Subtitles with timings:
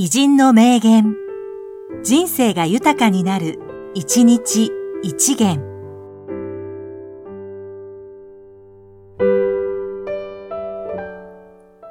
[0.00, 1.16] 偉人の名言。
[2.04, 3.58] 人生が豊かになる、
[3.94, 4.70] 一日
[5.02, 5.58] 一元。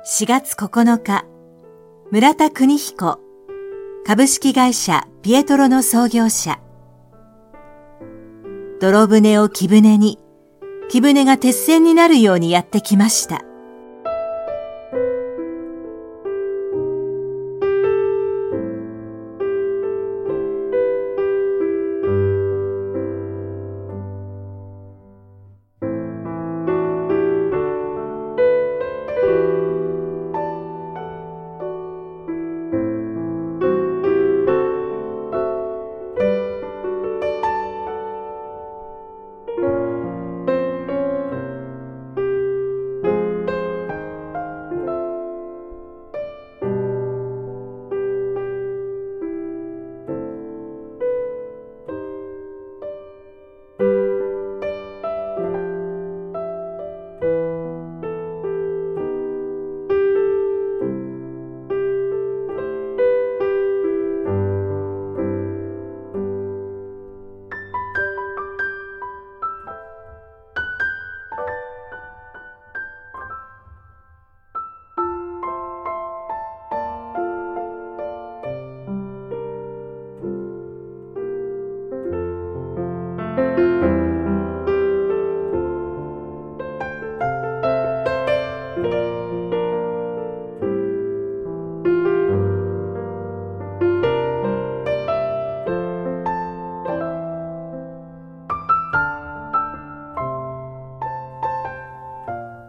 [0.05, 1.25] 4月9日、
[2.09, 3.20] 村田邦彦、
[4.05, 6.61] 株式会社ピエトロの創業者。
[8.79, 10.17] 泥船を木船に、
[10.87, 13.46] 木船が鉄線になるようにやってきました。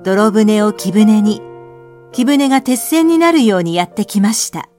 [0.09, 1.43] 泥船を木船に、
[2.13, 4.71] 木船が鉄線になるようにやってきました。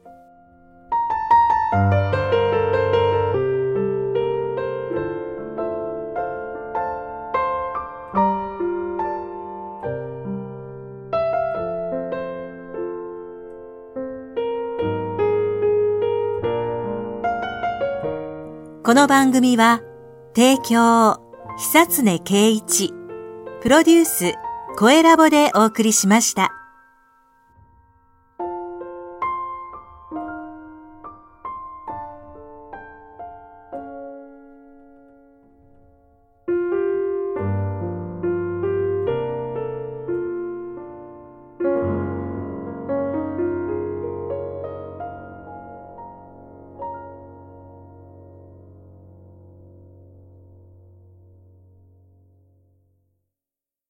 [18.83, 19.83] この番組は、
[20.35, 21.19] 提供、
[21.59, 22.91] 久常圭一、
[23.61, 24.33] プロデュース、
[24.79, 26.58] 声ラボでお送りしました。